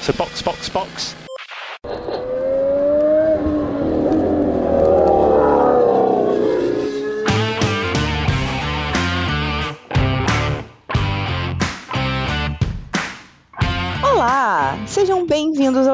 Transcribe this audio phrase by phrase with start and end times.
[0.00, 1.27] So box, box, box.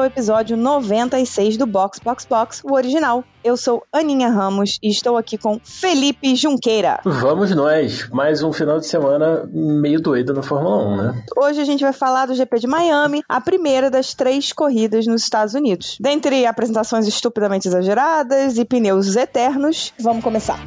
[0.05, 3.23] Ao episódio 96 do Box Box Box, o original.
[3.43, 6.99] Eu sou Aninha Ramos e estou aqui com Felipe Junqueira.
[7.03, 8.07] Vamos nós!
[8.09, 11.23] Mais um final de semana meio doido na Fórmula 1, né?
[11.35, 15.23] Hoje a gente vai falar do GP de Miami, a primeira das três corridas nos
[15.23, 15.97] Estados Unidos.
[15.99, 20.59] Dentre apresentações estupidamente exageradas e pneus eternos, vamos começar.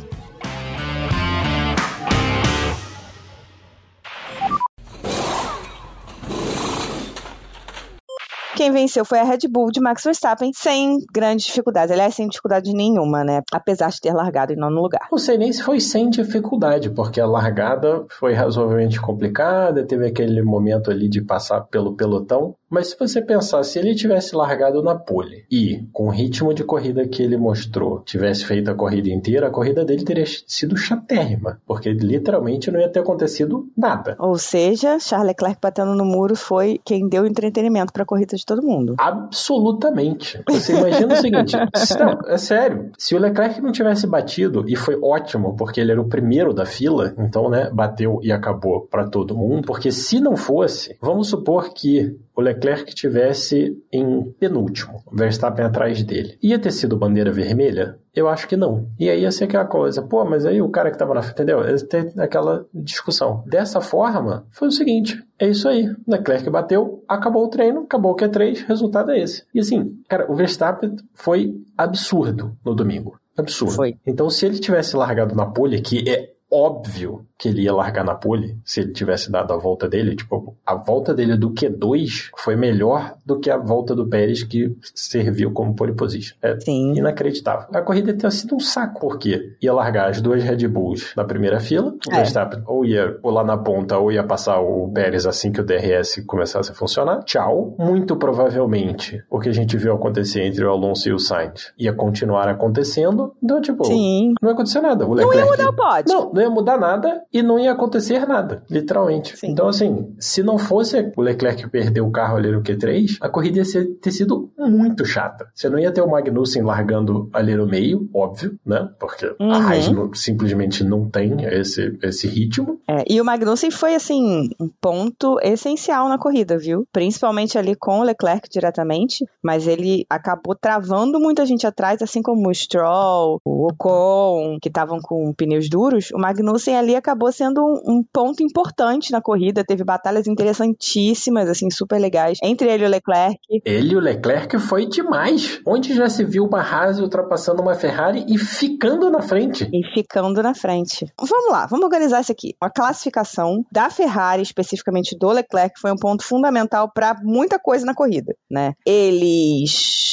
[8.58, 11.92] Quem venceu foi a Red Bull de Max Verstappen, sem grandes dificuldades.
[11.92, 13.40] Aliás, sem dificuldade nenhuma, né?
[13.52, 15.06] Apesar de ter largado em nono lugar.
[15.12, 20.42] Não sei nem se foi sem dificuldade, porque a largada foi razoavelmente complicada, teve aquele
[20.42, 22.56] momento ali de passar pelo pelotão.
[22.70, 26.62] Mas se você pensar, se ele tivesse largado na pole e, com o ritmo de
[26.62, 31.60] corrida que ele mostrou, tivesse feito a corrida inteira, a corrida dele teria sido chatérrima,
[31.66, 34.16] porque literalmente não ia ter acontecido nada.
[34.18, 38.44] Ou seja, Charles Leclerc batendo no muro foi quem deu entretenimento para a corrida de
[38.44, 38.94] todo mundo.
[38.98, 40.40] Absolutamente.
[40.48, 41.56] Você imagina o seguinte:
[41.98, 42.90] não, é sério.
[42.98, 46.66] Se o Leclerc não tivesse batido, e foi ótimo, porque ele era o primeiro da
[46.66, 49.66] fila, então, né, bateu e acabou para todo mundo.
[49.66, 56.04] Porque se não fosse, vamos supor que o Leclerc tivesse em penúltimo, o Verstappen atrás
[56.04, 56.38] dele.
[56.40, 57.98] Ia ter sido bandeira vermelha?
[58.14, 58.88] Eu acho que não.
[58.96, 61.34] E aí ia ser aquela coisa, pô, mas aí o cara que tava na frente,
[61.34, 61.68] entendeu?
[61.68, 63.42] Ia ter aquela discussão.
[63.44, 65.92] Dessa forma, foi o seguinte: é isso aí.
[66.06, 69.44] Leclerc bateu, acabou o treino, acabou o Q3, resultado é esse.
[69.52, 73.18] E assim, cara, o Verstappen foi absurdo no domingo.
[73.36, 73.74] Absurdo.
[73.74, 73.96] Foi.
[74.06, 78.14] Então, se ele tivesse largado na pole, que é óbvio que ele ia largar na
[78.14, 80.16] pole se ele tivesse dado a volta dele.
[80.16, 84.76] Tipo, a volta dele do Q2 foi melhor do que a volta do Pérez que
[84.94, 86.36] serviu como pole position.
[86.42, 86.94] É Sim.
[86.96, 87.68] inacreditável.
[87.72, 91.60] A corrida tinha sido um saco, porque ia largar as duas Red Bulls na primeira
[91.60, 92.16] fila, o É.
[92.16, 96.24] Verstappen ou ia pular na ponta ou ia passar o Pérez assim que o DRS
[96.26, 97.22] começasse a funcionar.
[97.24, 97.74] Tchau.
[97.78, 101.92] Muito provavelmente o que a gente viu acontecer entre o Alonso e o Sainz ia
[101.92, 103.34] continuar acontecendo.
[103.42, 104.34] Então, tipo, Sim.
[104.42, 105.06] não ia acontecer nada.
[105.06, 106.14] O Não ia Leclerc- mudar o pódio.
[106.14, 109.36] Não, não ia mudar nada e não ia acontecer nada, literalmente.
[109.36, 109.50] Sim.
[109.50, 113.58] Então, assim, se não fosse o Leclerc perder o carro ali no Q3, a corrida
[113.58, 115.46] ia ser- ter sido muito chata.
[115.54, 118.88] Você não ia ter o Magnussen largando ali no meio, óbvio, né?
[118.98, 119.52] Porque Uhum.
[119.52, 122.80] a não- simplesmente não tem esse, esse ritmo.
[122.88, 126.86] É, e o Magnussen foi, assim, um ponto essencial na corrida, viu?
[126.92, 132.48] Principalmente ali com o Leclerc diretamente, mas ele acabou travando muita gente atrás, assim como
[132.48, 136.10] o Stroll, o Ocon, que estavam com pneus duros.
[136.12, 141.70] O Magnussen ali acabou sendo um, um ponto importante na corrida, teve batalhas interessantíssimas, assim,
[141.70, 143.38] super legais, entre ele e o Leclerc.
[143.64, 145.60] Ele e o Leclerc foi demais.
[145.66, 149.68] Onde já se viu uma Haas ultrapassando uma Ferrari e ficando na frente?
[149.72, 151.06] E ficando na frente.
[151.18, 152.54] Vamos lá, vamos organizar isso aqui.
[152.60, 157.94] A classificação da Ferrari, especificamente do Leclerc, foi um ponto fundamental para muita coisa na
[157.94, 158.74] corrida, né?
[158.86, 160.08] Eles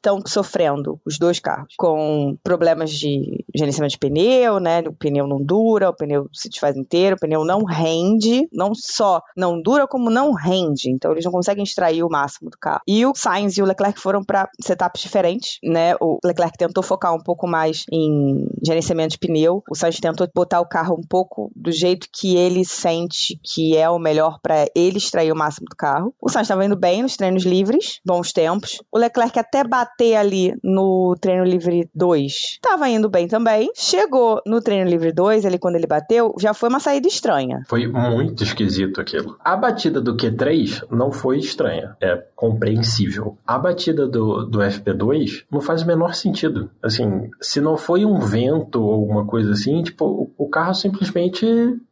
[0.00, 4.80] estão sofrendo, os dois carros, com problemas de gerenciamento de pneu, né?
[4.80, 9.22] O pneu não dura, o pneu se desfaz inteiro, o pneu não rende, não só
[9.36, 10.90] não dura, como não rende.
[10.90, 12.80] Então eles não conseguem extrair o máximo do carro.
[12.86, 15.94] E o Sainz e o Leclerc foram para setups diferentes, né?
[16.00, 20.60] O Leclerc tentou focar um pouco mais em gerenciamento de pneu, o Sainz tentou botar
[20.60, 24.98] o carro um pouco do jeito que ele sente que é o melhor para ele
[24.98, 26.14] extrair o máximo do carro.
[26.20, 28.82] O Sainz estava indo bem nos treinos livres, bons tempos.
[28.92, 33.70] O Leclerc até bater ali no treino livre 2, estava indo bem também.
[33.74, 37.62] Chegou no treino livre 2, ali quando ele bateu, já foi uma saída estranha.
[37.68, 39.36] Foi muito esquisito aquilo.
[39.44, 43.36] A batida do Q3 não foi estranha, é compreensível.
[43.46, 46.70] A batida do, do FP2 não faz o menor sentido.
[46.82, 51.46] Assim, se não foi um vento ou alguma coisa assim, tipo, o, o carro simplesmente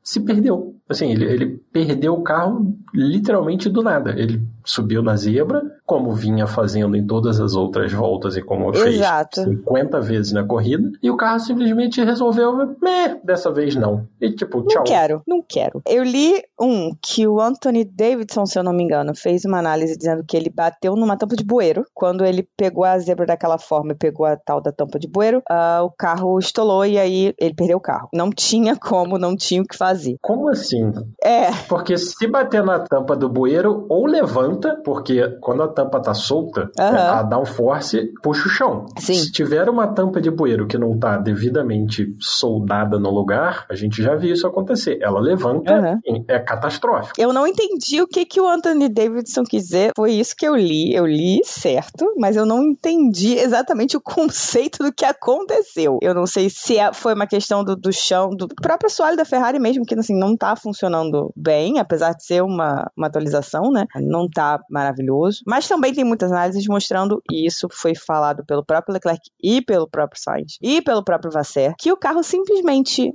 [0.09, 0.75] se perdeu.
[0.89, 4.15] Assim, ele, ele perdeu o carro literalmente do nada.
[4.19, 9.43] Ele subiu na zebra, como vinha fazendo em todas as outras voltas e como Exato.
[9.45, 14.07] fez 50 vezes na corrida, e o carro simplesmente resolveu, meh, dessa vez não.
[14.21, 14.85] E tipo, Não tchau.
[14.85, 15.83] quero, não quero.
[15.87, 19.97] Eu li um que o Anthony Davidson, se eu não me engano, fez uma análise
[19.97, 21.85] dizendo que ele bateu numa tampa de bueiro.
[21.95, 25.43] Quando ele pegou a zebra daquela forma e pegou a tal da tampa de bueiro,
[25.51, 28.09] ah, o carro estolou e aí ele perdeu o carro.
[28.13, 29.98] Não tinha como, não tinha o que fazer.
[30.21, 30.93] Como assim?
[31.23, 31.51] É.
[31.69, 36.71] Porque se bater na tampa do bueiro, ou levanta, porque quando a tampa tá solta,
[36.79, 36.97] Aham.
[37.19, 38.87] a downforce puxa o chão.
[38.99, 39.15] Sim.
[39.15, 44.03] Se tiver uma tampa de bueiro que não tá devidamente soldada no lugar, a gente
[44.03, 44.99] já viu isso acontecer.
[45.01, 47.15] Ela levanta, e é catastrófico.
[47.21, 49.93] Eu não entendi o que, que o Anthony Davidson quis dizer.
[49.97, 50.95] Foi isso que eu li.
[50.95, 55.99] Eu li certo, mas eu não entendi exatamente o conceito do que aconteceu.
[56.03, 59.25] Eu não sei se é- foi uma questão do, do chão, do próprio assoalho da
[59.25, 63.87] Ferrari mesmo, que assim, não tá funcionando bem, apesar de ser uma, uma atualização, né?
[63.97, 65.41] Não tá maravilhoso.
[65.47, 69.89] Mas também tem muitas análises mostrando, e isso foi falado pelo próprio Leclerc e pelo
[69.89, 73.13] próprio Sainz e pelo próprio Vasser, que o carro simplesmente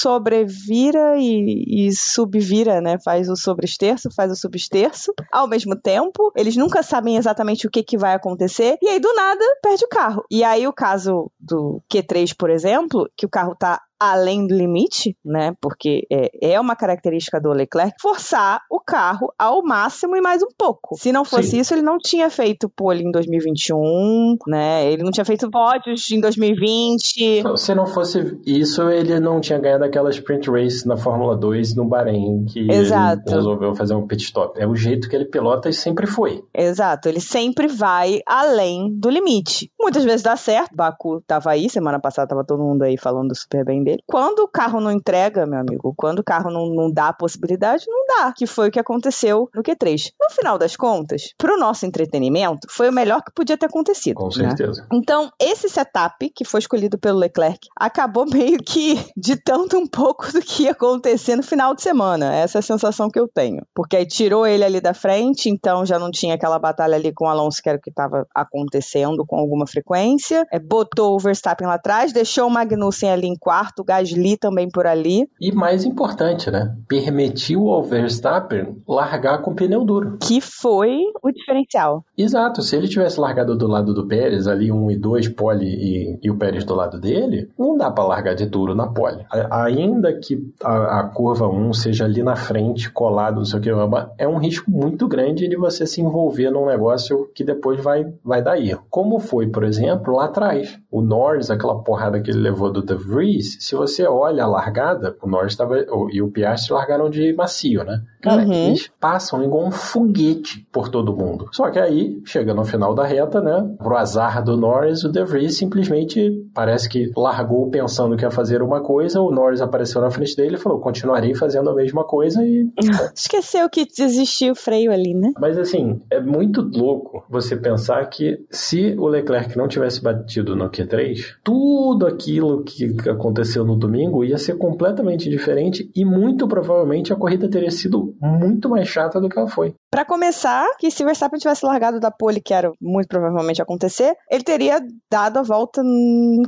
[0.00, 2.98] sobrevira e, e subvira, né?
[3.04, 6.32] Faz o sobresterço, faz o substerço ao mesmo tempo.
[6.34, 8.78] Eles nunca sabem exatamente o que, que vai acontecer.
[8.80, 10.24] E aí, do nada, perde o carro.
[10.30, 15.14] E aí, o caso do Q3, por exemplo, que o carro tá além do limite,
[15.22, 15.54] né?
[15.60, 20.48] Porque é, é uma característica do Leclerc forçar o carro ao máximo e mais um
[20.56, 20.96] pouco.
[20.98, 21.60] Se não fosse Sim.
[21.60, 24.90] isso, ele não tinha feito pole em 2021, né?
[24.90, 27.42] Ele não tinha feito pódios em 2020.
[27.56, 31.84] Se não fosse isso, ele não tinha ganhado aquela sprint race na Fórmula 2 no
[31.84, 33.22] Bahrein, que Exato.
[33.26, 34.58] ele resolveu fazer um pit stop.
[34.58, 36.42] É o jeito que ele pilota e sempre foi.
[36.54, 39.70] Exato, ele sempre vai além do limite.
[39.78, 40.74] Muitas vezes dá certo.
[40.74, 43.89] Baku tava aí, semana passada tava todo mundo aí falando super bem dele.
[44.06, 47.84] Quando o carro não entrega, meu amigo, quando o carro não, não dá a possibilidade,
[47.88, 48.32] não dá.
[48.32, 50.10] Que foi o que aconteceu no Q3.
[50.20, 54.16] No final das contas, pro nosso entretenimento, foi o melhor que podia ter acontecido.
[54.16, 54.50] Com né?
[54.56, 54.86] certeza.
[54.92, 60.40] Então, esse setup que foi escolhido pelo Leclerc acabou meio que ditando um pouco do
[60.40, 62.34] que ia acontecer no final de semana.
[62.34, 63.64] Essa é a sensação que eu tenho.
[63.74, 67.24] Porque aí tirou ele ali da frente, então já não tinha aquela batalha ali com
[67.24, 70.46] o Alonso, que era o que estava acontecendo com alguma frequência.
[70.52, 74.68] É, botou o Verstappen lá atrás, deixou o Magnussen ali em quarto, o Gasly também
[74.68, 75.28] por ali.
[75.40, 76.74] E mais importante, né?
[76.88, 80.18] Permitiu ao Verstappen largar com pneu duro.
[80.20, 82.04] Que foi o diferencial.
[82.16, 86.18] Exato, se ele tivesse largado do lado do Pérez, ali um e dois, pole e,
[86.22, 89.24] e o Pérez do lado dele, não dá pra largar de duro na pole.
[89.30, 93.62] A- ainda que a, a curva 1 seja ali na frente, colado, não sei o
[93.62, 93.70] que,
[94.18, 98.42] é um risco muito grande de você se envolver num negócio que depois vai, vai
[98.42, 98.82] dar erro.
[98.90, 100.78] Como foi, por exemplo, lá atrás.
[100.90, 105.16] O Norris, aquela porrada que ele levou do De Vries, se você olha a largada,
[105.22, 105.78] o Norris tava,
[106.10, 108.02] e o Piastri largaram de macio, né?
[108.20, 108.68] Cara, Uhum.
[108.68, 111.48] eles passam igual um foguete por todo mundo.
[111.52, 113.74] Só que aí, chega no final da reta, né?
[113.78, 118.62] Pro azar do Norris, o De Vries simplesmente parece que largou pensando que ia fazer
[118.62, 122.42] uma coisa, o Norris apareceu na frente dele e falou, continuarei fazendo a mesma coisa
[122.44, 122.68] e...
[123.14, 125.32] Esqueceu que desistiu o freio ali, né?
[125.40, 130.68] Mas assim, é muito louco você pensar que se o Leclerc não tivesse batido no
[130.70, 137.16] Q3, tudo aquilo que aconteceu no domingo ia ser completamente diferente e muito provavelmente a
[137.16, 139.74] corrida teria sido muito mais chata do que ela foi.
[139.90, 144.14] Pra começar, que se o Verstappen tivesse largado da pole, que era muito provavelmente acontecer,
[144.30, 144.80] ele teria
[145.10, 145.82] dado a volta,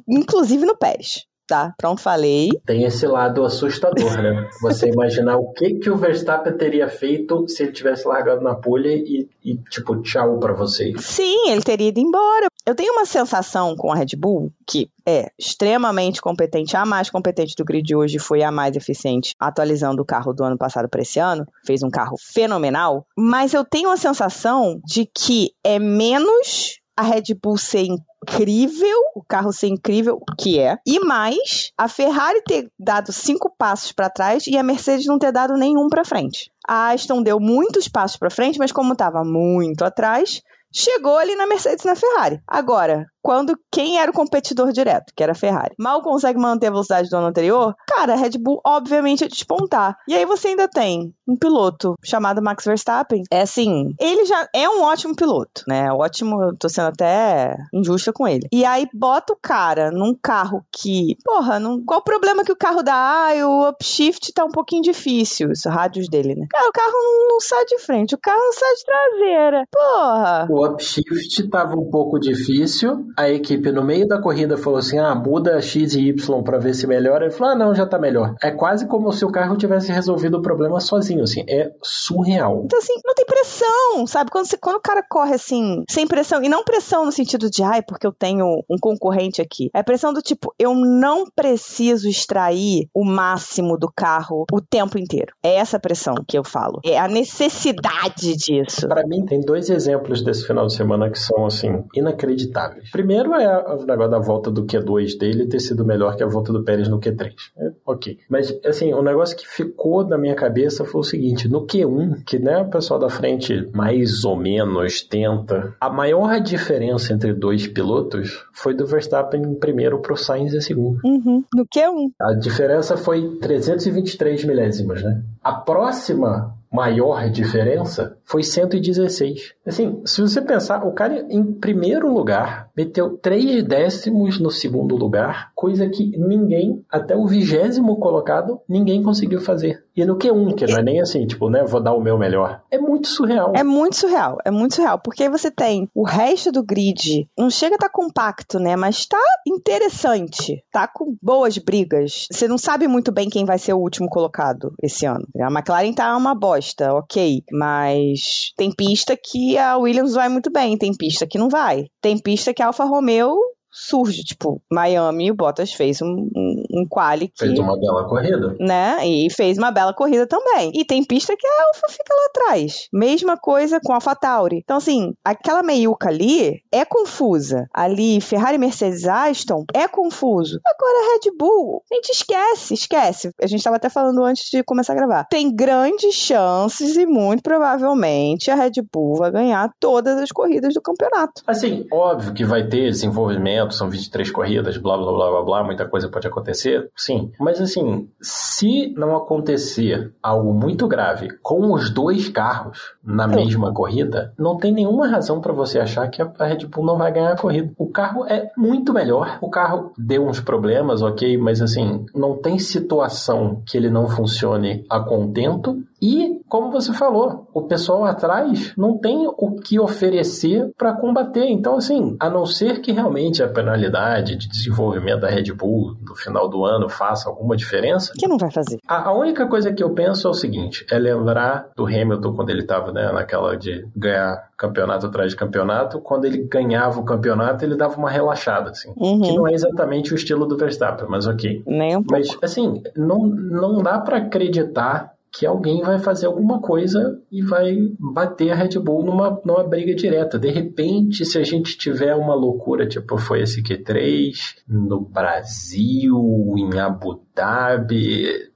[0.08, 1.26] inclusive no Pérez.
[1.46, 2.48] Tá, pronto, falei.
[2.64, 4.48] Tem esse lado assustador, né?
[4.62, 8.88] Você imaginar o que que o Verstappen teria feito se ele tivesse largado na pole
[8.88, 10.94] e, e tipo, tchau pra vocês.
[11.04, 12.46] Sim, ele teria ido embora.
[12.64, 17.54] Eu tenho uma sensação com a Red Bull que é extremamente competente, a mais competente
[17.56, 21.18] do grid hoje, foi a mais eficiente, atualizando o carro do ano passado para esse
[21.18, 27.02] ano, fez um carro fenomenal, mas eu tenho a sensação de que é menos a
[27.02, 32.70] Red Bull ser incrível, o carro ser incrível, que é, e mais a Ferrari ter
[32.78, 36.50] dado cinco passos para trás e a Mercedes não ter dado nenhum para frente.
[36.68, 41.46] A Aston deu muitos passos para frente, mas como estava muito atrás, chegou ali na
[41.46, 42.40] Mercedes na Ferrari.
[42.46, 46.70] Agora, quando quem era o competidor direto, que era a Ferrari, mal consegue manter a
[46.70, 49.96] velocidade do ano anterior, cara, a Red Bull obviamente ia despontar.
[50.08, 53.22] E aí você ainda tem um piloto chamado Max Verstappen.
[53.30, 55.92] É assim, ele já é um ótimo piloto, né?
[55.92, 58.48] Ótimo, eu tô sendo até injusta com ele.
[58.52, 62.56] E aí bota o cara num carro que, porra, não, qual o problema que o
[62.56, 62.92] carro dá?
[62.94, 66.46] Ah, o upshift tá um pouquinho difícil, os rádios dele, né?
[66.50, 69.64] Cara, o carro não, não sai de frente, o carro não sai de traseira.
[69.70, 70.46] Porra!
[70.50, 73.06] O upshift estava um pouco difícil.
[73.16, 76.74] A equipe no meio da corrida falou assim: ah, muda X e Y para ver
[76.74, 77.26] se melhora.
[77.26, 78.34] Ele falou: ah, não, já tá melhor.
[78.42, 81.44] É quase como se o carro tivesse resolvido o problema sozinho, assim.
[81.48, 82.62] É surreal.
[82.64, 84.30] Então, assim, não tem pressão, sabe?
[84.30, 87.62] Quando, você, quando o cara corre assim, sem pressão, e não pressão no sentido de,
[87.62, 89.70] ai, porque eu tenho um concorrente aqui.
[89.74, 95.32] É pressão do tipo, eu não preciso extrair o máximo do carro o tempo inteiro.
[95.42, 96.80] É essa pressão que eu falo.
[96.84, 98.88] É a necessidade disso.
[98.88, 102.90] Para mim, tem dois exemplos desse final de semana que são, assim, inacreditáveis.
[103.02, 106.52] Primeiro é o negócio da volta do Q2 dele ter sido melhor que a volta
[106.52, 107.32] do Pérez no Q3.
[107.58, 108.16] É, ok.
[108.30, 112.38] Mas, assim, o negócio que ficou na minha cabeça foi o seguinte: no Q1, que
[112.38, 118.46] né, o pessoal da frente mais ou menos tenta, a maior diferença entre dois pilotos
[118.52, 121.00] foi do Verstappen em primeiro pro Sainz em segundo.
[121.04, 121.44] Uhum.
[121.52, 122.12] No Q1.
[122.20, 125.22] A diferença foi 323 milésimos, né?
[125.42, 129.54] A próxima maior diferença foi 116.
[129.66, 135.50] Assim, se você pensar, o cara em primeiro lugar meteu três décimos no segundo lugar,
[135.54, 139.84] coisa que ninguém, até o vigésimo colocado, ninguém conseguiu fazer.
[139.94, 142.62] E no Q1, que não é nem assim, tipo, né, vou dar o meu melhor.
[142.70, 143.52] É muito surreal.
[143.54, 147.74] É muito surreal, é muito surreal, porque você tem o resto do grid, não chega
[147.74, 152.26] a estar tá compacto, né, mas tá interessante, tá com boas brigas.
[152.32, 155.26] Você não sabe muito bem quem vai ser o último colocado esse ano.
[155.38, 160.78] A McLaren tá uma bosta, ok, mas tem pista que a Williams vai muito bem,
[160.78, 161.86] tem pista que não vai.
[162.00, 163.36] Tem pista que a Alfa Romeo
[163.70, 167.46] surge, tipo, Miami, o Bottas fez um, um, um quali que...
[167.46, 168.56] Fez uma bela corrida.
[168.58, 170.72] Né, e fez uma bela corrida também.
[170.74, 172.88] E tem pista que a Alfa fica lá atrás.
[172.92, 174.60] Mesma coisa com a AlphaTauri.
[174.62, 177.68] Então, assim, aquela meiuca ali é confusa.
[177.72, 180.60] Ali, Ferrari, Mercedes, Aston, é confuso.
[180.66, 183.30] Agora, Red Bull, a gente esquece, esquece.
[183.40, 185.24] A gente estava até falando antes de começar a gravar.
[185.24, 190.80] Tem grandes chances e muito provavelmente a Red Bull vai ganhar todas as corridas do
[190.80, 191.42] campeonato.
[191.46, 195.88] Assim, óbvio que vai ter desenvolvimento são 23 corridas, blá blá blá blá blá, muita
[195.88, 196.61] coisa pode acontecer,
[196.96, 197.30] sim.
[197.38, 204.32] Mas assim, se não acontecer algo muito grave com os dois carros na mesma corrida,
[204.38, 207.36] não tem nenhuma razão para você achar que a Red Bull não vai ganhar a
[207.36, 207.72] corrida.
[207.76, 209.38] O carro é muito melhor.
[209.40, 214.84] O carro deu uns problemas, ok, mas assim, não tem situação que ele não funcione
[214.88, 215.82] a contento.
[216.02, 221.44] E, como você falou, o pessoal atrás não tem o que oferecer para combater.
[221.44, 226.16] Então, assim, a não ser que realmente a penalidade de desenvolvimento da Red Bull no
[226.16, 228.12] final do ano faça alguma diferença.
[228.18, 228.78] Que não vai fazer.
[228.88, 232.50] A, a única coisa que eu penso é o seguinte: é lembrar do Hamilton quando
[232.50, 236.00] ele estava né, naquela de ganhar campeonato atrás de campeonato.
[236.00, 238.92] Quando ele ganhava o campeonato, ele dava uma relaxada, assim.
[238.96, 239.20] Uhum.
[239.20, 241.62] Que não é exatamente o estilo do Verstappen, mas ok.
[241.66, 242.12] Nem um pouco.
[242.12, 247.74] Mas, assim, não, não dá para acreditar que alguém vai fazer alguma coisa e vai
[247.98, 250.38] bater a Red Bull numa, numa briga direta.
[250.38, 254.30] De repente, se a gente tiver uma loucura, tipo foi esse Q3
[254.68, 257.22] no Brasil, em Abu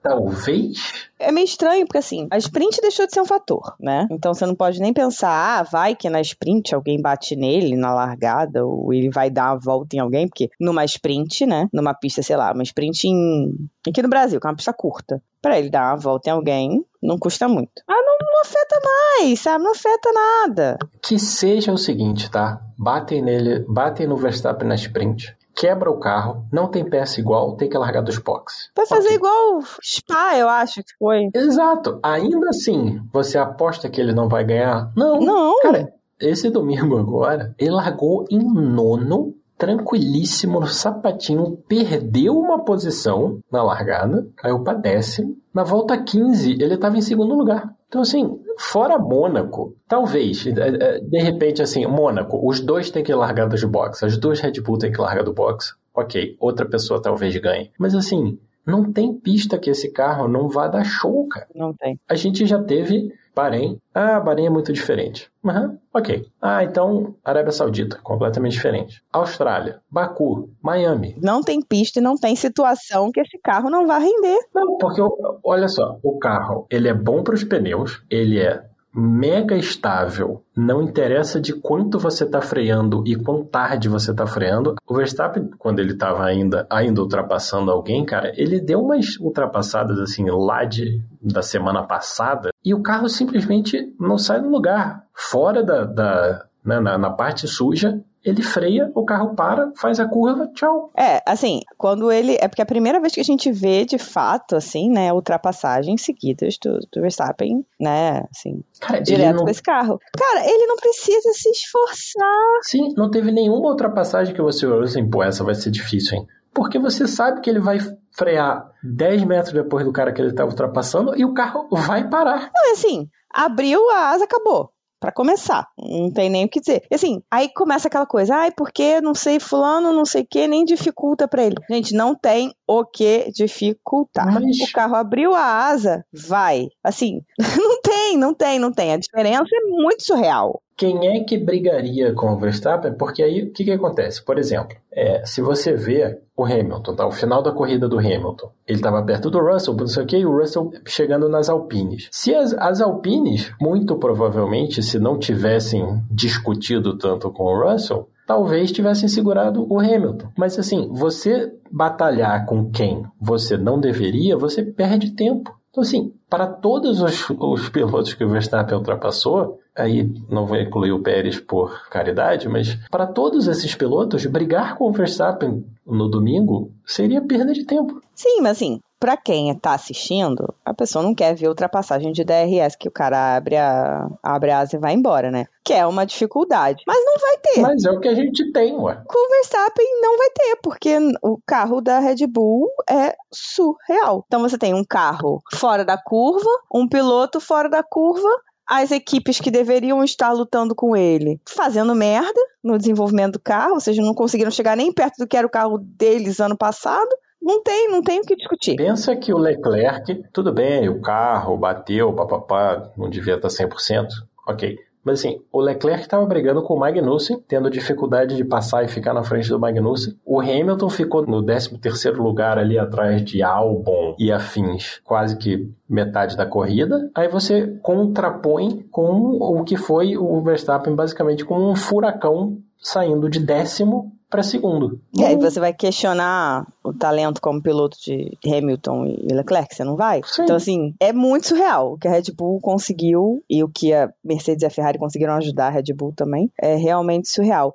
[0.03, 1.09] Talvez.
[1.19, 4.07] É meio estranho, porque assim, a sprint deixou de ser um fator, né?
[4.11, 7.95] Então você não pode nem pensar, ah, vai que na sprint alguém bate nele na
[7.95, 11.69] largada, ou ele vai dar uma volta em alguém, porque numa sprint, né?
[11.73, 13.53] Numa pista, sei lá, uma sprint em...
[13.89, 16.85] aqui no Brasil, que é uma pista curta, para ele dar uma volta em alguém,
[17.03, 17.83] não custa muito.
[17.89, 19.65] Ah, não, não afeta mais, sabe?
[19.65, 20.79] Não afeta nada.
[21.03, 22.61] Que seja o seguinte, tá?
[22.79, 27.69] Batem nele, batem no Verstappen na sprint quebra o carro, não tem peça igual, tem
[27.69, 28.71] que largar dos boxes.
[28.77, 29.17] Vai fazer okay.
[29.17, 31.31] igual Spa, eu acho que foi.
[31.35, 31.99] Exato.
[32.03, 34.93] Ainda assim, você aposta que ele não vai ganhar?
[34.95, 35.19] Não.
[35.19, 35.59] Não.
[35.61, 43.63] Cara, esse domingo agora, ele largou em nono, tranquilíssimo no sapatinho, perdeu uma posição na
[43.63, 45.37] largada, caiu para décimo.
[45.53, 47.75] Na volta 15, ele estava em segundo lugar.
[47.89, 53.15] Então, assim, fora Mônaco, talvez, é, é, de repente, assim, Mônaco, os dois têm que
[53.15, 55.75] largar dos box, as duas Red Bull têm que largar do box.
[55.95, 57.71] Ok, outra pessoa talvez ganhe.
[57.79, 61.47] Mas, assim, não tem pista que esse carro não vá dar show, cara.
[61.55, 61.99] Não tem.
[62.09, 63.79] A gente já teve Bahrein.
[63.95, 65.31] Ah, Bahrein é muito diferente.
[65.45, 66.27] Uhum, ok.
[66.41, 69.03] Ah, então Arábia Saudita, completamente diferente.
[69.13, 71.15] Austrália, Baku, Miami.
[71.23, 74.39] Não tem pista e não tem situação que esse carro não vá render.
[74.55, 75.03] Não, porque
[75.45, 78.65] olha só, o carro, ele é bom para os pneus, ele é
[78.97, 80.43] mega estável.
[80.57, 84.75] Não interessa de quanto você está freando e quão tarde você está freando.
[84.87, 90.25] O Verstappen, quando ele estava ainda, ainda ultrapassando alguém, cara, ele deu umas ultrapassadas assim
[90.31, 95.05] lá de, da semana passada e o carro simplesmente não sai do lugar.
[95.13, 100.09] Fora da, da né, na, na parte suja, ele freia, o carro para, faz a
[100.09, 100.91] curva, tchau.
[100.99, 102.37] É, assim, quando ele.
[102.41, 106.03] É porque é a primeira vez que a gente vê, de fato, assim, né, ultrapassagens
[106.03, 109.45] seguidas do, do Verstappen, né, assim, Cara, direto não...
[109.45, 110.01] com esse carro.
[110.19, 112.59] Cara, ele não precisa se esforçar.
[112.63, 116.27] Sim, não teve nenhuma ultrapassagem que você olhou assim, pô, essa vai ser difícil, hein?
[116.53, 117.79] Porque você sabe que ele vai
[118.11, 122.51] frear 10 metros depois do cara que ele tá ultrapassando e o carro vai parar.
[122.53, 125.67] Não, é assim, abriu a asa, acabou para começar.
[125.79, 126.83] Não tem nem o que dizer.
[126.91, 130.47] E assim, aí começa aquela coisa, ai, porque não sei fulano, não sei o que,
[130.47, 131.57] nem dificulta para ele.
[131.71, 134.33] Gente, não tem o que dificultar.
[134.33, 134.59] Mas...
[134.61, 136.69] O carro abriu a asa, vai.
[136.83, 137.21] Assim,
[137.59, 138.93] não tem, não tem, não tem.
[138.93, 140.61] A diferença é muito surreal.
[140.77, 142.93] Quem é que brigaria com o Verstappen?
[142.95, 144.23] Porque aí o que, que acontece?
[144.23, 147.07] Por exemplo, é, se você vê o Hamilton, tá?
[147.07, 148.51] O final da corrida do Hamilton.
[148.67, 152.09] Ele estava perto do Russell, não sei o que, e o Russell chegando nas Alpines.
[152.13, 158.71] Se as, as Alpines, muito provavelmente, se não tivessem discutido tanto com o Russell, talvez
[158.71, 160.29] tivessem segurado o Hamilton.
[160.37, 165.57] Mas assim, você batalhar com quem você não deveria, você perde tempo.
[165.71, 170.93] Então, assim, para todos os, os pilotos que o Verstappen ultrapassou, aí não vou incluir
[170.93, 176.73] o Pérez por caridade, mas para todos esses pilotos, brigar com o Verstappen no domingo
[176.85, 178.01] seria perda de tempo.
[178.15, 182.77] Sim, mas assim, para quem está assistindo, a pessoa não quer ver ultrapassagem de DRS,
[182.77, 185.47] que o cara abre a, abre a asa e vai embora, né?
[185.63, 186.83] Que é uma dificuldade.
[186.87, 187.61] Mas não vai ter.
[187.61, 189.03] Mas é o que a gente tem, ué.
[189.07, 194.25] Com o Verstappen não vai ter, porque o carro da Red Bull é surreal.
[194.27, 198.31] Então você tem um carro fora da curva, um piloto fora da curva,
[198.67, 203.81] as equipes que deveriam estar lutando com ele fazendo merda no desenvolvimento do carro, ou
[203.81, 207.09] seja, não conseguiram chegar nem perto do que era o carro deles ano passado.
[207.41, 208.75] Não tem, não tem o que discutir.
[208.75, 214.09] Pensa que o Leclerc, tudo bem, o carro bateu, papapá, não devia estar 100%,
[214.49, 214.77] ok.
[215.07, 219.15] Mas assim, o Leclerc estava brigando com o Magnussen, tendo dificuldade de passar e ficar
[219.15, 220.19] na frente do Magnussen.
[220.25, 226.37] O Hamilton ficou no 13º lugar ali atrás de Albon e afins, quase que metade
[226.37, 227.09] da corrida.
[227.15, 233.39] Aí você contrapõe com o que foi o Verstappen basicamente com um furacão saindo de
[233.39, 235.01] décimo para segundo.
[235.17, 239.97] E aí você vai questionar o talento como piloto de Hamilton e Leclerc, você não
[239.97, 240.21] vai?
[240.25, 240.43] Sim.
[240.43, 244.11] Então, assim, é muito surreal o que a Red Bull conseguiu e o que a
[244.25, 246.51] Mercedes e a Ferrari conseguiram ajudar a Red Bull também.
[246.61, 247.75] É realmente surreal.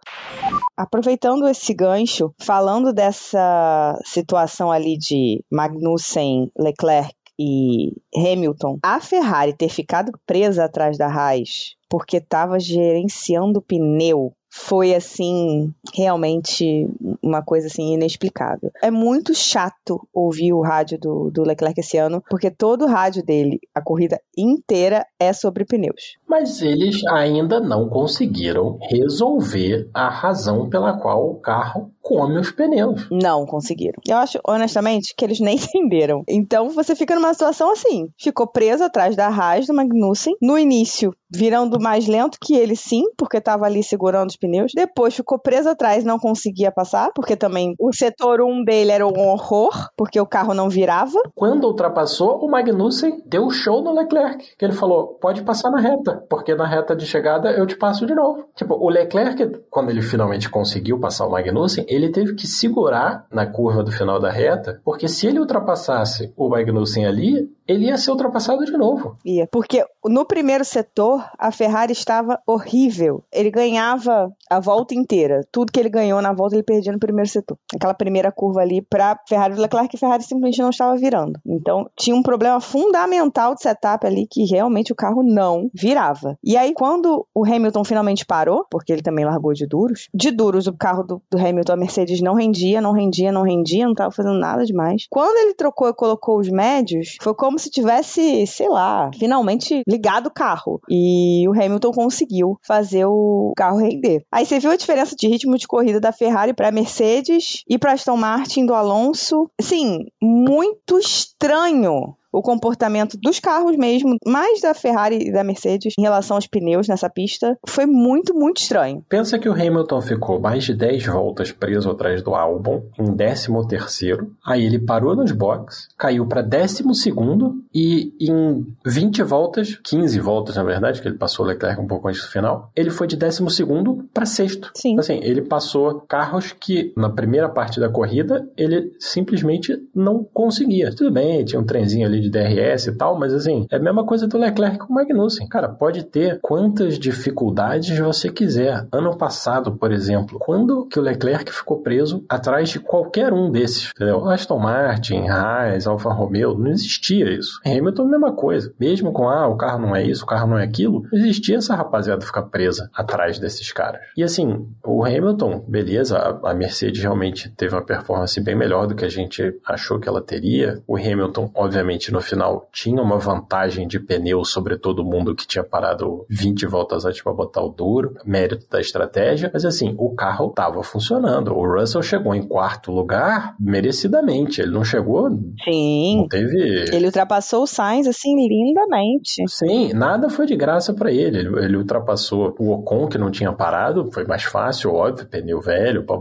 [0.75, 9.69] Aproveitando esse gancho, falando dessa situação ali de Magnussen, Leclerc e Hamilton, a Ferrari ter
[9.69, 16.85] ficado presa atrás da Haas porque estava gerenciando pneu foi assim realmente
[17.23, 18.69] uma coisa assim inexplicável.
[18.83, 23.23] É muito chato ouvir o rádio do, do Leclerc esse ano, porque todo o rádio
[23.23, 26.17] dele, a corrida inteira é sobre pneus.
[26.27, 33.07] Mas eles ainda não conseguiram resolver a razão pela qual o carro come os pneus.
[33.11, 33.99] Não conseguiram.
[34.07, 36.23] Eu acho, honestamente, que eles nem entenderam.
[36.27, 40.35] Então você fica numa situação assim: ficou preso atrás da Haas do Magnussen.
[40.41, 44.71] No início, virando mais lento que ele, sim, porque estava ali segurando os pneus.
[44.75, 49.29] Depois ficou preso atrás, não conseguia passar, porque também o setor 1 dele era um
[49.29, 51.19] horror, porque o carro não virava.
[51.35, 56.23] Quando ultrapassou, o Magnussen deu show no Leclerc, que ele falou: pode passar na reta,
[56.29, 58.45] porque na reta de chegada eu te passo de novo.
[58.55, 63.45] Tipo, o Leclerc, quando ele finalmente conseguiu passar o Magnussen, ele teve que segurar na
[63.45, 68.11] curva do final da reta, porque se ele ultrapassasse o Magnussen ali, ele ia ser
[68.11, 69.17] ultrapassado de novo.
[69.25, 73.23] Ia, porque no primeiro setor a Ferrari estava horrível.
[73.31, 75.41] Ele ganhava a volta inteira.
[75.51, 77.57] Tudo que ele ganhou na volta ele perdia no primeiro setor.
[77.75, 81.39] Aquela primeira curva ali para Ferrari e Leclerc, a Ferrari simplesmente não estava virando.
[81.45, 86.37] Então tinha um problema fundamental de setup ali que realmente o carro não virava.
[86.43, 90.67] E aí quando o Hamilton finalmente parou, porque ele também largou de duros, de duros
[90.67, 94.11] o carro do, do Hamilton, a Mercedes não rendia, não rendia, não rendia, não estava
[94.11, 95.05] fazendo nada demais.
[95.09, 100.27] Quando ele trocou e colocou os médios, foi como se tivesse, sei lá, finalmente ligado
[100.27, 100.81] o carro.
[100.89, 104.25] E o Hamilton conseguiu fazer o carro render.
[104.31, 107.93] Aí você viu a diferença de ritmo de corrida da Ferrari para Mercedes e para
[107.93, 109.49] Aston Martin do Alonso?
[109.59, 116.01] Sim, muito estranho o comportamento dos carros mesmo, mais da Ferrari e da Mercedes em
[116.01, 119.03] relação aos pneus nessa pista, foi muito, muito estranho.
[119.09, 123.49] Pensa que o Hamilton ficou mais de 10 voltas preso atrás do Albon, em 13
[123.67, 130.19] terceiro, aí ele parou nos boxes, caiu para 12 segundo e em 20 voltas, 15
[130.19, 133.07] voltas na verdade, que ele passou o Leclerc um pouco antes do final, ele foi
[133.07, 134.71] de 12 segundo para sexto.
[134.75, 134.97] Sim.
[134.99, 140.93] Assim, ele passou carros que na primeira parte da corrida ele simplesmente não conseguia.
[140.95, 144.05] Tudo bem, tinha um trenzinho ali de DRS e tal, mas assim, é a mesma
[144.05, 145.47] coisa do Leclerc com o Magnussen.
[145.47, 148.87] Cara, pode ter quantas dificuldades você quiser.
[148.91, 153.91] Ano passado, por exemplo, quando que o Leclerc ficou preso atrás de qualquer um desses,
[153.95, 154.29] entendeu?
[154.29, 157.59] Aston Martin, Haas, Alfa Romeo, não existia isso.
[157.65, 158.73] Hamilton, mesma coisa.
[158.79, 161.75] Mesmo com, ah, o carro não é isso, o carro não é aquilo, existia essa
[161.75, 164.01] rapaziada ficar presa atrás desses caras.
[164.15, 169.05] E assim, o Hamilton, beleza, a Mercedes realmente teve uma performance bem melhor do que
[169.05, 170.81] a gente achou que ela teria.
[170.87, 175.63] O Hamilton, obviamente, no final tinha uma vantagem de pneu sobre todo mundo que tinha
[175.63, 180.49] parado 20 voltas antes para botar o duro, mérito da estratégia, mas assim, o carro
[180.49, 181.53] estava funcionando.
[181.53, 185.29] O Russell chegou em quarto lugar merecidamente, ele não chegou.
[185.63, 186.17] Sim.
[186.17, 186.85] Não teve.
[186.93, 189.43] Ele ultrapassou o Sainz assim lindamente.
[189.47, 191.39] Sim, nada foi de graça para ele.
[191.39, 191.65] ele.
[191.65, 196.17] Ele ultrapassou o Ocon que não tinha parado, foi mais fácil, óbvio, pneu velho, pá,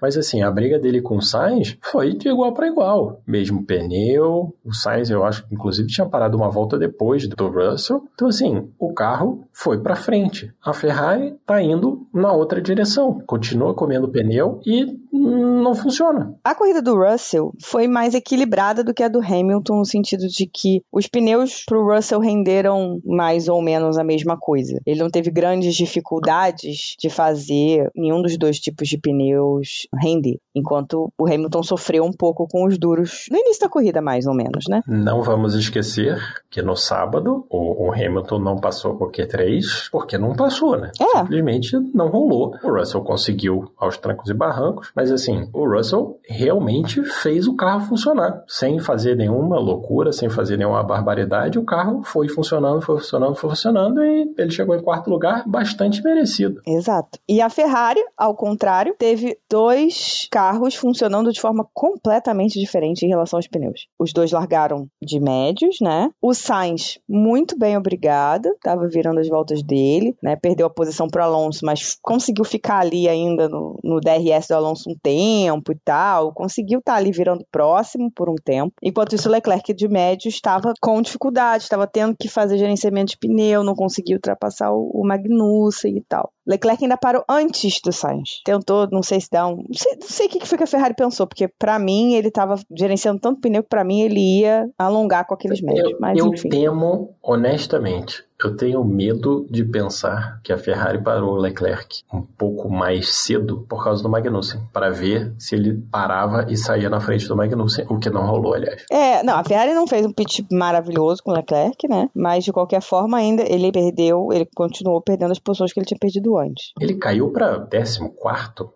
[0.00, 3.20] mas assim, a briga dele com o Sainz foi de igual para igual.
[3.26, 8.04] Mesmo pneu, o Sainz eu acho que inclusive tinha parado uma volta depois do Russell.
[8.14, 10.52] Então assim, o carro foi para frente.
[10.64, 16.34] A Ferrari tá indo na outra direção, continua comendo pneu e não funciona.
[16.42, 20.46] A corrida do Russell foi mais equilibrada do que a do Hamilton, no sentido de
[20.46, 24.80] que os pneus pro Russell renderam mais ou menos a mesma coisa.
[24.86, 31.12] Ele não teve grandes dificuldades de fazer nenhum dos dois tipos de pneus render, enquanto
[31.18, 34.64] o Hamilton sofreu um pouco com os duros no início da corrida, mais ou menos,
[34.68, 34.82] né?
[34.86, 36.18] Não vamos esquecer
[36.50, 40.90] que no sábado o, o Hamilton não passou o Q3 porque não passou, né?
[41.00, 41.18] É.
[41.18, 42.54] Simplesmente não rolou.
[42.62, 47.86] O Russell conseguiu aos trancos e barrancos, mas assim, o Russell realmente fez o carro
[47.86, 51.58] funcionar, sem fazer nenhuma loucura, sem fazer nenhuma barbaridade.
[51.58, 56.02] O carro foi funcionando, foi funcionando, foi funcionando e ele chegou em quarto lugar, bastante
[56.02, 56.60] merecido.
[56.66, 57.18] Exato.
[57.28, 63.38] E a Ferrari, ao contrário, teve dois carros funcionando de forma completamente diferente em relação
[63.38, 63.86] aos pneus.
[63.98, 66.10] Os dois largaram de médios, né?
[66.20, 70.36] O Sainz, muito bem obrigado, estava virando as voltas dele, né?
[70.36, 74.90] Perdeu a posição para Alonso, mas conseguiu ficar ali ainda no, no DRS do Alonso
[74.90, 78.74] um tempo e tal, conseguiu estar tá ali virando próximo por um tempo.
[78.82, 83.18] Enquanto isso, o Leclerc de médio estava com dificuldade, estava tendo que fazer gerenciamento de
[83.18, 86.32] pneu, não conseguiu ultrapassar o, o Magnussen e tal.
[86.46, 88.40] Leclerc ainda parou antes do Sainz.
[88.44, 89.56] Tentou, não sei se dá um.
[89.56, 92.28] Não sei, não sei o que foi que a Ferrari pensou, porque para mim ele
[92.28, 95.92] estava gerenciando tanto pneu que para mim ele ia alongar com aqueles médios.
[95.92, 96.48] Eu, mas, eu enfim.
[96.48, 102.68] temo, honestamente, eu tenho medo de pensar que a Ferrari parou o Leclerc um pouco
[102.68, 107.26] mais cedo por causa do Magnussen, para ver se ele parava e saía na frente
[107.28, 108.84] do Magnussen, o que não rolou, aliás.
[108.90, 112.08] É, não, a Ferrari não fez um pit maravilhoso com o Leclerc, né?
[112.14, 115.98] Mas de qualquer forma, ainda ele perdeu, ele continuou perdendo as posições que ele tinha
[115.98, 116.72] perdido antes.
[116.80, 118.00] Ele caiu para 14,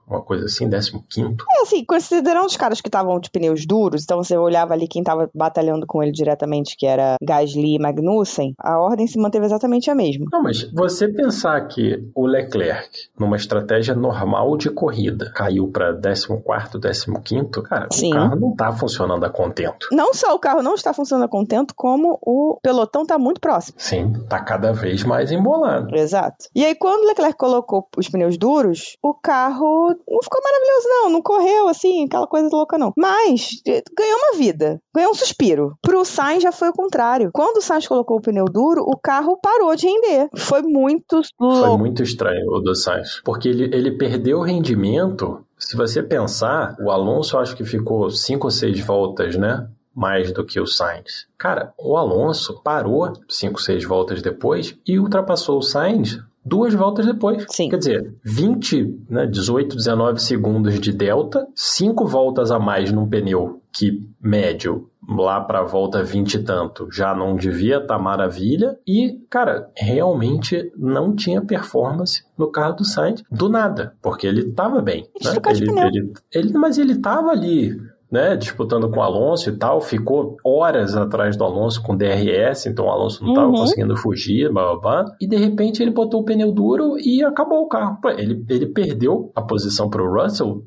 [0.06, 1.36] uma coisa assim, 15.
[1.50, 5.02] É, assim, considerando os caras que estavam de pneus duros, então você olhava ali quem
[5.02, 9.55] estava batalhando com ele diretamente, que era Gasly e Magnussen, a ordem se manteve exatamente
[9.64, 10.26] a mesma.
[10.32, 17.06] Não, mas você pensar que o Leclerc, numa estratégia normal de corrida, caiu para 14,
[17.22, 18.10] 15, cara, Sim.
[18.10, 19.88] o carro não tá funcionando a contento.
[19.92, 23.76] Não só o carro não está funcionando a contento, como o pelotão está muito próximo.
[23.78, 25.94] Sim, tá cada vez mais embolado.
[25.94, 26.46] Exato.
[26.54, 31.10] E aí, quando o Leclerc colocou os pneus duros, o carro não ficou maravilhoso, não.
[31.10, 32.92] Não correu assim, aquela coisa louca, não.
[32.96, 35.76] Mas eh, ganhou uma vida, ganhou um suspiro.
[35.82, 37.30] Pro Sainz já foi o contrário.
[37.32, 40.28] Quando o Sainz colocou o pneu duro, o carro parou de render.
[40.36, 41.78] Foi muito Foi louco.
[41.78, 45.44] muito estranho o do Sainz, porque ele, ele perdeu o rendimento.
[45.56, 49.68] Se você pensar, o Alonso acho que ficou cinco ou seis voltas, né?
[49.94, 51.26] Mais do que o Sainz.
[51.38, 57.44] Cara, o Alonso parou cinco, seis voltas depois e ultrapassou o Sainz duas voltas depois.
[57.50, 57.68] Sim.
[57.68, 63.60] Quer dizer, 20, né, 18, 19 segundos de delta, cinco voltas a mais num pneu
[63.72, 69.20] que médio lá para volta 20 e tanto já não devia estar tá maravilha e,
[69.28, 75.08] cara, realmente não tinha performance no carro do Sainz do nada, porque ele estava bem,
[75.20, 75.88] Ele né?
[75.90, 77.76] Ele, ele, ele, mas ele estava ali
[78.10, 82.86] né, disputando com o Alonso e tal, ficou horas atrás do Alonso com DRS, então
[82.86, 83.54] o Alonso não estava Uhum.
[83.54, 87.62] conseguindo fugir, blá, blá, blá, e de repente ele botou o pneu duro e acabou
[87.62, 87.98] o carro.
[88.16, 90.62] Ele, ele perdeu a posição para o Russell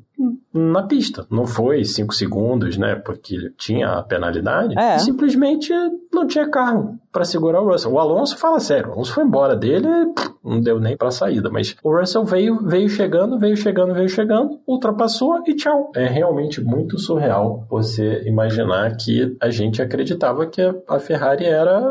[0.52, 1.26] na pista.
[1.30, 2.96] Não foi cinco segundos, né?
[2.96, 4.78] Porque tinha a penalidade.
[4.78, 4.98] É.
[4.98, 5.72] Simplesmente
[6.12, 7.92] não tinha carro para segurar o Russell.
[7.92, 9.86] O Alonso fala sério, o Alonso foi embora dele,
[10.44, 11.50] não deu nem para saída.
[11.50, 15.90] Mas o Russell veio, veio chegando, veio chegando, veio chegando, ultrapassou e tchau.
[15.94, 21.82] É realmente muito surreal você imaginar que a gente acreditava que a Ferrari era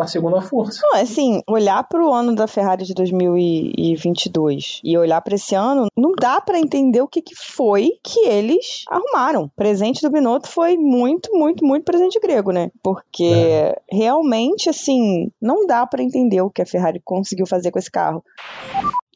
[0.00, 0.80] a segunda força.
[0.82, 6.12] Não, assim, olhar pro ano da Ferrari de 2022 e olhar para esse ano, não
[6.12, 9.44] dá para entender o que, que foi que eles arrumaram.
[9.44, 12.70] O presente do Binotto foi muito, muito, muito presente grego, né?
[12.82, 17.90] Porque realmente, assim, não dá para entender o que a Ferrari conseguiu fazer com esse
[17.90, 18.22] carro.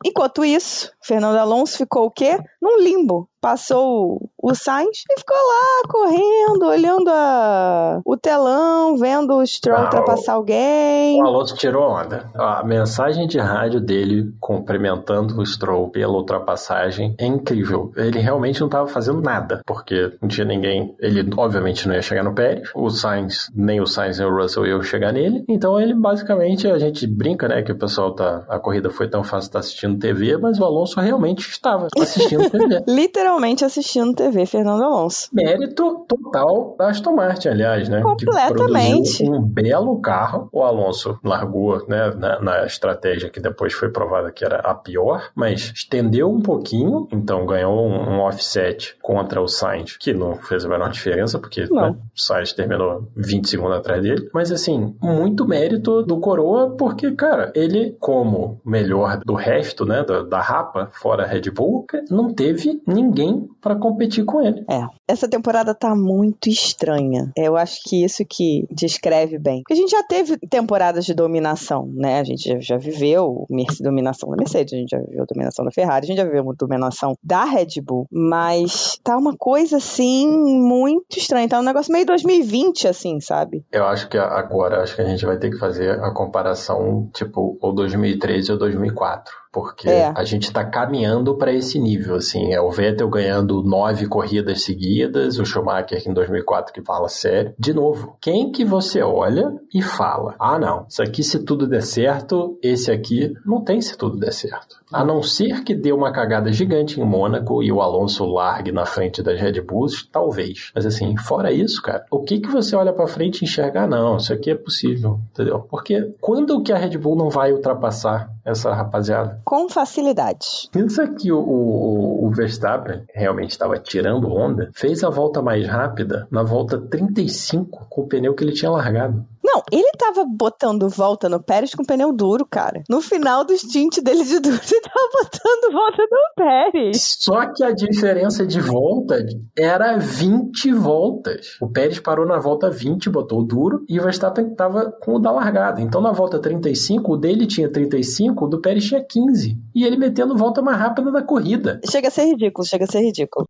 [0.04, 2.38] Enquanto isso, Fernando Alonso ficou o quê?
[2.60, 3.28] Num limbo.
[3.40, 9.84] Passou o Sainz e ficou lá correndo, olhando a, o telão, vendo o Stroll ah,
[9.84, 11.22] ultrapassar alguém.
[11.22, 12.30] O Alonso tirou onda.
[12.34, 17.92] A mensagem de rádio dele cumprimentando o Stroll pela ultrapassagem é incrível.
[17.96, 20.94] Ele realmente não estava fazendo nada, porque não tinha ninguém.
[21.00, 22.70] Ele, obviamente, não ia chegar no Pérez.
[22.74, 25.44] O Sainz, nem o Sainz nem o Russell iam chegar nele.
[25.48, 28.44] Então, ele basicamente, a gente brinca, né, que o pessoal tá.
[28.48, 32.48] A corrida foi tão fácil estar tá assistindo TV, mas o Alonso realmente estava assistindo
[32.50, 32.82] TV.
[32.88, 33.29] Literalmente
[33.64, 35.28] assistindo TV, Fernando Alonso.
[35.32, 38.00] Mérito total da Aston Martin, aliás, né?
[38.00, 39.28] Completamente.
[39.28, 40.48] um belo carro.
[40.52, 45.30] O Alonso largou, né, na, na estratégia que depois foi provada que era a pior,
[45.34, 50.64] mas estendeu um pouquinho, então ganhou um, um offset contra o Sainz, que não fez
[50.64, 54.28] a menor diferença, porque né, o Sainz terminou 20 segundos atrás dele.
[54.32, 60.22] Mas assim, muito mérito do Coroa, porque, cara, ele, como melhor do resto, né, da,
[60.22, 63.19] da Rapa, fora Red Bull, não teve ninguém
[63.60, 64.64] para competir com ele.
[64.70, 64.82] É.
[65.06, 67.30] Essa temporada tá muito estranha.
[67.36, 69.62] Eu acho que isso que descreve bem.
[69.62, 72.20] Porque a gente já teve temporadas de dominação, né?
[72.20, 73.46] A gente já, já viveu
[73.80, 77.14] dominação da Mercedes, a gente já viveu dominação da Ferrari, a gente já viveu dominação
[77.22, 81.48] da Red Bull, mas tá uma coisa assim muito estranha.
[81.48, 83.64] Tá um negócio meio 2020, assim, sabe?
[83.72, 87.58] Eu acho que agora acho que a gente vai ter que fazer a comparação, tipo,
[87.60, 90.12] ou 2013 ou 2004 porque é.
[90.14, 95.38] a gente está caminhando para esse nível, assim, é o Vettel ganhando nove corridas seguidas,
[95.38, 97.54] o Schumacher em 2004 que fala sério.
[97.58, 101.82] De novo, quem que você olha e fala, ah não, isso aqui se tudo der
[101.82, 104.80] certo, esse aqui não tem se tudo der certo.
[104.92, 108.84] A não ser que dê uma cagada gigante em Mônaco e o Alonso largue na
[108.84, 110.72] frente das Red Bulls, talvez.
[110.74, 113.82] Mas assim, fora isso, cara, o que que você olha para frente e enxerga?
[113.82, 115.60] Ah, não, isso aqui é possível, entendeu?
[115.60, 119.40] Porque quando que a Red Bull não vai ultrapassar essa rapaziada?
[119.44, 120.68] Com facilidade.
[120.72, 126.26] Pensa que o, o, o Verstappen realmente estava tirando onda, fez a volta mais rápida
[126.30, 129.24] na volta 35 com o pneu que ele tinha largado.
[129.52, 132.84] Não, ele tava botando volta no Pérez com pneu duro, cara.
[132.88, 137.16] No final do stint dele de duro, ele tava botando volta no Pérez.
[137.18, 139.16] Só que a diferença de volta
[139.58, 141.56] era 20 voltas.
[141.60, 145.18] O Pérez parou na volta 20, botou o duro, e o Verstappen tava com o
[145.18, 145.80] da largada.
[145.80, 149.58] Então na volta 35, o dele tinha 35, o do Pérez tinha 15.
[149.74, 151.80] E ele metendo volta mais rápida da corrida.
[151.90, 153.48] Chega a ser ridículo, chega a ser ridículo.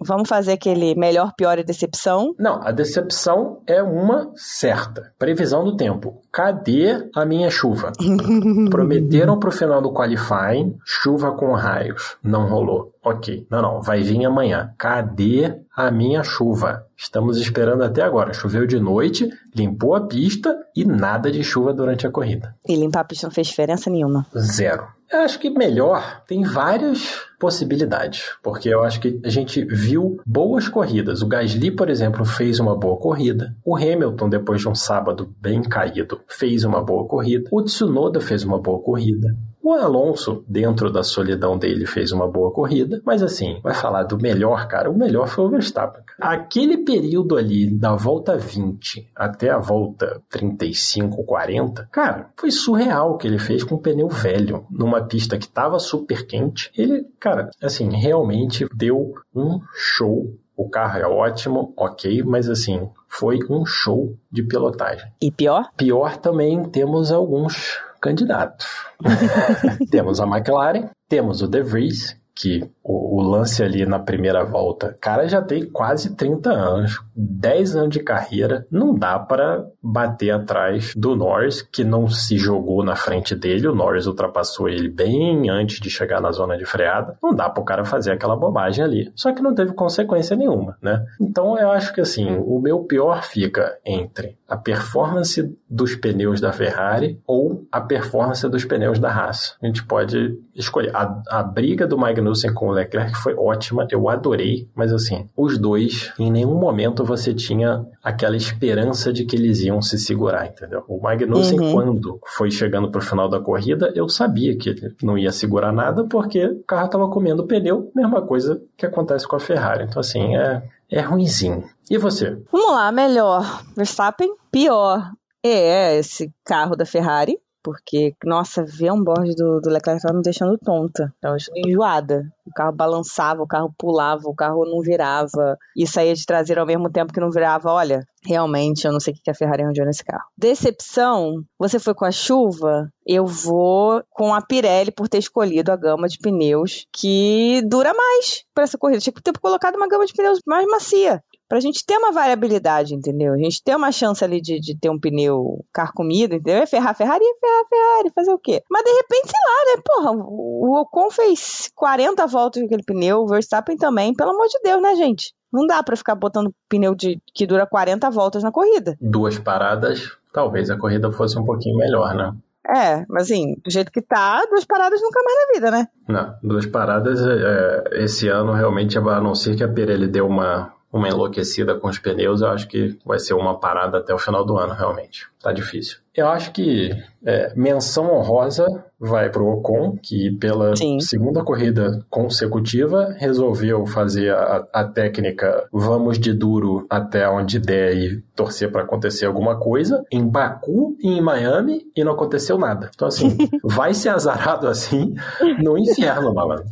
[0.00, 2.34] Vamos fazer aquele melhor, pior e decepção?
[2.38, 5.12] Não, a decepção é uma certa.
[5.18, 6.22] Previsão do tempo.
[6.30, 7.92] Cadê a minha chuva?
[8.70, 12.16] Prometeram pro final do qualifying chuva com raios.
[12.22, 12.92] Não rolou.
[13.02, 13.46] Ok.
[13.50, 13.82] Não, não.
[13.82, 14.74] Vai vir amanhã.
[14.76, 16.86] Cadê a minha chuva?
[16.96, 18.32] Estamos esperando até agora.
[18.32, 22.54] Choveu de noite, limpou a pista e nada de chuva durante a corrida.
[22.66, 24.26] E limpar a pista não fez diferença nenhuma.
[24.36, 24.95] Zero.
[25.10, 30.68] Eu acho que melhor tem várias possibilidades, porque eu acho que a gente viu boas
[30.68, 31.22] corridas.
[31.22, 33.54] O Gasly, por exemplo, fez uma boa corrida.
[33.64, 37.48] O Hamilton, depois de um sábado bem caído, fez uma boa corrida.
[37.52, 39.36] O Tsunoda fez uma boa corrida.
[39.66, 44.16] O Alonso, dentro da solidão dele, fez uma boa corrida, mas assim, vai falar do
[44.16, 46.04] melhor, cara, o melhor foi o Verstappen.
[46.20, 53.16] Aquele período ali, da volta 20 até a volta 35, 40, cara, foi surreal o
[53.16, 56.70] que ele fez com o pneu velho, numa pista que tava super quente.
[56.78, 63.40] Ele, cara, assim, realmente deu um show o carro é ótimo, ok, mas assim, foi
[63.50, 65.06] um show de pilotagem.
[65.20, 65.68] E pior?
[65.76, 68.66] Pior também temos alguns candidatos.
[69.90, 74.94] temos a McLaren, temos o De Vries, que o, o, lance ali na primeira volta,
[75.00, 80.92] cara já tem quase 30 anos, 10 anos de carreira, não dá para bater atrás
[80.94, 85.80] do Norris, que não se jogou na frente dele, o Norris ultrapassou ele bem antes
[85.80, 89.10] de chegar na zona de freada, não dá pro cara fazer aquela bobagem ali.
[89.14, 91.04] Só que não teve consequência nenhuma, né?
[91.18, 96.52] Então eu acho que assim, o meu pior fica entre a performance dos pneus da
[96.52, 99.56] Ferrari ou a performance dos pneus da Haas.
[99.62, 100.94] A gente pode escolher.
[100.94, 105.58] A, a briga do Magnussen com o Leclerc foi ótima, eu adorei, mas assim, os
[105.58, 110.84] dois, em nenhum momento você tinha aquela esperança de que eles iam se segurar, entendeu?
[110.88, 111.72] O Magnussen, uhum.
[111.72, 116.04] quando foi chegando pro final da corrida, eu sabia que ele não ia segurar nada
[116.04, 119.84] porque o carro tava comendo pneu, mesma coisa que acontece com a Ferrari.
[119.84, 121.64] Então, assim, é, é ruimzinho.
[121.90, 122.36] E você?
[122.50, 125.10] Vamos lá, melhor Verstappen, pior
[125.44, 130.22] é esse carro da Ferrari porque, nossa, ver um board do, do Leclerc tava me
[130.22, 131.12] deixando tonta.
[131.20, 132.22] Tava enjoada.
[132.46, 136.66] O carro balançava, o carro pulava, o carro não virava e saía de traseiro ao
[136.66, 137.72] mesmo tempo que não virava.
[137.72, 140.22] Olha, realmente eu não sei o que a Ferrari arranjou nesse carro.
[140.38, 142.88] Decepção, você foi com a chuva?
[143.04, 148.44] Eu vou com a Pirelli por ter escolhido a gama de pneus que dura mais
[148.54, 149.00] para essa corrida.
[149.00, 152.94] Tinha que ter colocado uma gama de pneus mais macia pra gente ter uma variabilidade,
[152.94, 153.34] entendeu?
[153.34, 156.62] A gente ter uma chance ali de, de ter um pneu carcomido, entendeu?
[156.62, 158.62] É ferrar Ferrari, é ferrar Ferrari, fazer o quê?
[158.70, 159.82] Mas de repente, sei lá, né?
[159.84, 164.58] Porra, o Ocon fez 40 voltas com aquele pneu, o Verstappen também, pelo amor de
[164.62, 165.34] Deus, né, gente?
[165.52, 168.96] Não dá para ficar botando pneu de que dura 40 voltas na corrida.
[169.00, 172.34] Duas paradas, talvez a corrida fosse um pouquinho melhor, né?
[172.68, 175.88] É, mas assim, do jeito que tá, duas paradas nunca mais na vida, né?
[176.08, 180.72] Não, duas paradas é, esse ano realmente, a não ser que a Pirelli deu uma,
[180.92, 184.44] uma enlouquecida com os pneus, eu acho que vai ser uma parada até o final
[184.44, 185.28] do ano, realmente.
[185.40, 185.98] Tá difícil.
[186.16, 186.90] Eu acho que
[187.24, 188.66] é, menção honrosa
[188.98, 190.98] vai para o Ocon, que pela Sim.
[191.00, 198.22] segunda corrida consecutiva resolveu fazer a, a, técnica vamos de duro até onde der e
[198.34, 202.90] torcer para acontecer alguma coisa, em Baku e em Miami, e não aconteceu nada.
[202.94, 205.14] Então, assim, vai ser azarado assim
[205.62, 206.64] no inferno, malandro.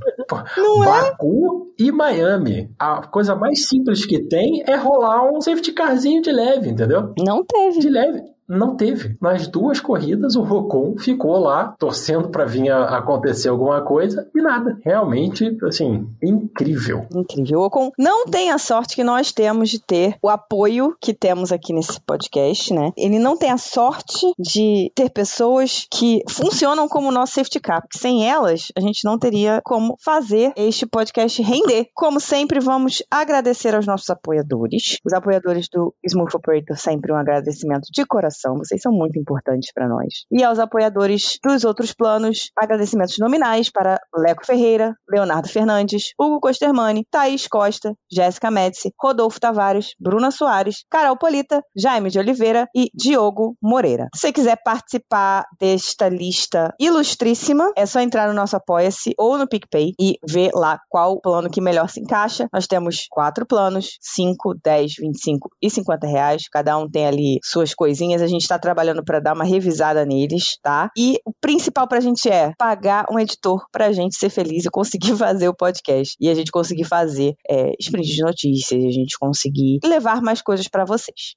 [0.57, 0.87] Não é?
[0.87, 1.83] Baku é?
[1.85, 2.70] e Miami.
[2.78, 7.12] A coisa mais simples que tem é rolar um safety carzinho de leve, entendeu?
[7.18, 7.80] Não teve.
[7.80, 8.34] De leve.
[8.48, 9.16] Não teve.
[9.20, 14.40] Nas duas corridas, o Rocon ficou lá torcendo para vir a acontecer alguma coisa e
[14.40, 14.78] nada.
[14.85, 17.07] Realmente, assim, incrível.
[17.14, 17.61] Incrível.
[17.61, 21.52] O Ocon não tem a sorte que nós temos de ter o apoio que temos
[21.52, 22.92] aqui nesse podcast, né?
[22.96, 27.80] Ele não tem a sorte de ter pessoas que funcionam como o nosso safety car,
[27.80, 31.88] porque sem elas a gente não teria como fazer este podcast render.
[31.94, 34.98] Como sempre, vamos agradecer aos nossos apoiadores.
[35.04, 39.88] Os apoiadores do Smooth Operator, sempre um agradecimento de coração vocês são muito importantes para
[39.88, 40.25] nós.
[40.31, 47.07] E aos apoiadores dos outros planos, agradecimentos nominais para Leco Ferreira, Leonardo Fernandes, Hugo Costermani,
[47.11, 53.57] Thaís Costa, Jéssica Médici, Rodolfo Tavares, Bruna Soares, Carol Polita, Jaime de Oliveira e Diogo
[53.62, 54.09] Moreira.
[54.14, 59.49] Se você quiser participar desta lista ilustríssima, é só entrar no nosso Apoia-se ou no
[59.49, 62.49] PicPay e ver lá qual plano que melhor se encaixa.
[62.53, 66.42] Nós temos quatro planos, 5, 10, 25 e 50 reais.
[66.51, 70.58] Cada um tem ali suas coisinhas a gente está trabalhando para dar uma revisada neles,
[70.62, 70.90] tá?
[70.96, 74.64] E o principal para a gente é pagar um editor para a gente ser feliz
[74.64, 76.16] e conseguir fazer o podcast.
[76.20, 80.68] E a gente conseguir fazer é, sprint de notícias, a gente conseguir levar mais coisas
[80.68, 81.34] para vocês.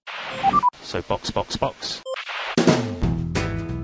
[0.84, 2.02] So, box, box, box.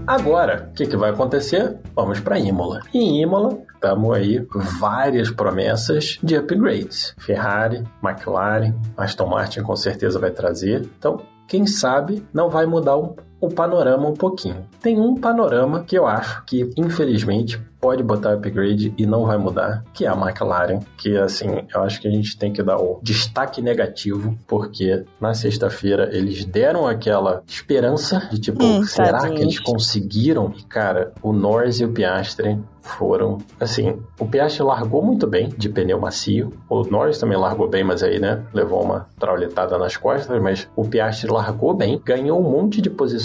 [0.05, 1.79] Agora, o que, que vai acontecer?
[1.95, 2.81] Vamos para Imola.
[2.93, 4.45] E em Imola, estamos aí
[4.79, 7.15] várias promessas de upgrades.
[7.17, 10.81] Ferrari, McLaren, Aston Martin com certeza vai trazer.
[10.97, 14.65] Então, quem sabe não vai mudar o, o panorama um pouquinho.
[14.82, 19.84] Tem um panorama que eu acho que, infelizmente, pode botar upgrade e não vai mudar,
[19.93, 23.01] que é a McLaren, que assim, eu acho que a gente tem que dar o
[23.03, 29.36] destaque negativo, porque na sexta-feira eles deram aquela esperança de tipo, hum, será tadinho.
[29.36, 30.53] que eles conseguiram?
[30.58, 35.69] E cara, o Norris e o Piastri foram, assim, o Piastri largou muito bem de
[35.69, 40.41] pneu macio, o Norris também largou bem, mas aí, né, levou uma trauletada nas costas,
[40.41, 43.23] mas o Piastri largou bem, ganhou um monte de posições,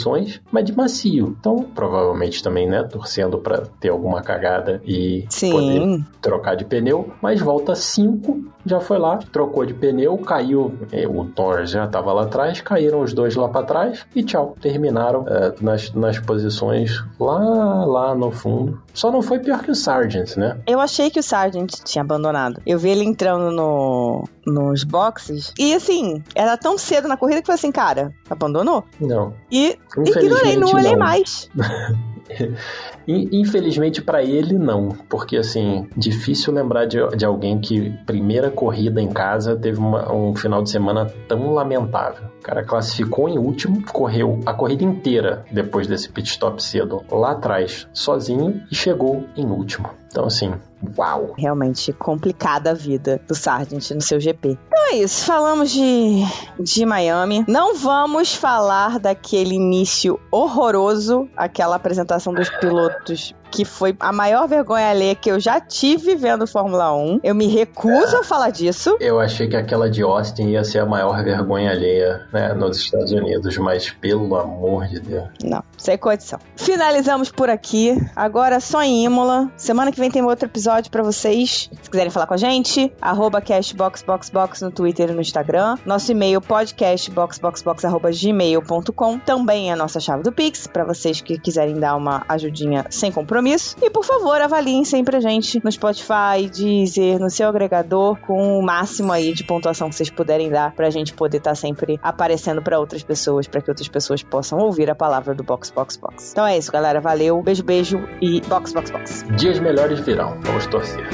[0.50, 1.36] mas de macio.
[1.38, 5.50] Então, provavelmente também, né, torcendo para ter alguma cagada e Sim.
[5.50, 11.06] poder trocar de pneu, mas volta 5, já foi lá, trocou de pneu, caiu, eh,
[11.06, 15.22] o Norris já estava lá atrás, caíram os dois lá para trás e tchau, terminaram
[15.22, 18.80] uh, nas, nas posições lá, lá no fundo.
[18.98, 20.58] Só não foi pior que o Sargent, né?
[20.66, 22.60] Eu achei que o Sargent tinha abandonado.
[22.66, 27.46] Eu vi ele entrando no, nos boxes e assim, era tão cedo na corrida que
[27.46, 28.82] foi assim, cara, abandonou?
[29.00, 29.32] Não.
[29.52, 30.98] E ignorei, não olhei não.
[30.98, 31.48] mais.
[33.06, 39.08] Infelizmente para ele não, porque assim, difícil lembrar de, de alguém que primeira corrida em
[39.08, 42.28] casa teve uma, um final de semana tão lamentável.
[42.38, 47.32] O cara classificou em último, correu a corrida inteira depois desse pit stop cedo lá
[47.32, 49.88] atrás, sozinho e chegou em último.
[50.10, 50.52] Então assim,
[50.96, 51.34] Uau!
[51.36, 54.58] Realmente complicada a vida do Sargent no seu GP.
[54.66, 56.22] Então é isso, falamos de,
[56.60, 57.44] de Miami.
[57.48, 64.90] Não vamos falar daquele início horroroso, aquela apresentação dos pilotos que foi a maior vergonha
[64.90, 67.20] alheia que eu já tive vendo Fórmula 1.
[67.22, 68.20] Eu me recuso é.
[68.20, 68.96] a falar disso.
[69.00, 73.12] Eu achei que aquela de Austin ia ser a maior vergonha alheia né, nos Estados
[73.12, 75.28] Unidos, mas pelo amor de Deus.
[75.42, 76.38] Não, sem condição.
[76.56, 77.96] Finalizamos por aqui.
[78.14, 79.50] Agora só em Imola.
[79.56, 81.70] Semana que vem tem outro episódio para vocês.
[81.82, 85.76] Se quiserem falar com a gente, arroba cashboxboxbox no Twitter e no Instagram.
[85.84, 91.96] Nosso e-mail podcastboxboxbox.gmail.com também é a nossa chave do Pix, para vocês que quiserem dar
[91.96, 93.76] uma ajudinha sem compromisso.
[93.80, 98.62] E por favor, avaliem sempre a gente no Spotify, Deezer, no seu agregador, com o
[98.62, 102.62] máximo aí de pontuação que vocês puderem dar pra gente poder estar tá sempre aparecendo
[102.62, 106.32] para outras pessoas, para que outras pessoas possam ouvir a palavra do Box Box Box.
[106.32, 107.00] Então é isso, galera.
[107.00, 109.24] Valeu, beijo, beijo e Box Box Box.
[109.36, 110.36] Dias melhores virão.
[110.42, 111.06] Vamos torcer.